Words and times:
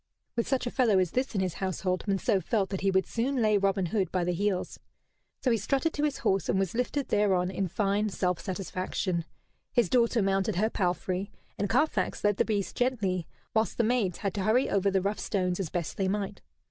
With 0.35 0.47
such 0.47 0.65
a 0.65 0.71
fellow 0.71 0.97
as 0.97 1.11
this 1.11 1.35
in 1.35 1.41
his 1.41 1.53
household 1.61 2.05
Monceux 2.07 2.43
felt 2.43 2.71
that 2.71 2.81
he 2.81 2.89
would 2.89 3.05
soon 3.05 3.35
lay 3.39 3.55
Robin 3.55 3.85
Hood 3.85 4.11
by 4.11 4.23
the 4.23 4.33
heels. 4.33 4.79
So 5.43 5.51
he 5.51 5.57
strutted 5.57 5.93
to 5.93 6.03
his 6.03 6.17
horse, 6.17 6.49
and 6.49 6.57
was 6.57 6.73
lifted 6.73 7.09
thereon 7.09 7.51
in 7.51 7.67
fine 7.67 8.09
self 8.09 8.39
satisfaction. 8.39 9.25
His 9.71 9.89
daughter 9.89 10.23
mounted 10.23 10.55
her 10.55 10.71
palfrey, 10.71 11.29
and 11.59 11.69
Carfax 11.69 12.23
led 12.23 12.37
the 12.37 12.45
beast 12.45 12.75
gently, 12.75 13.27
whilst 13.53 13.77
the 13.77 13.83
maids 13.83 14.17
had 14.17 14.33
to 14.33 14.41
hurry 14.43 14.71
over 14.71 14.89
the 14.89 15.01
rough 15.03 15.19
stones 15.19 15.59
as 15.59 15.69
best 15.69 15.97
they 15.97 16.07
might. 16.07 16.41